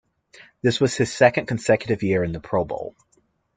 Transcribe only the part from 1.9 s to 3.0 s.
year in the Pro Bowl.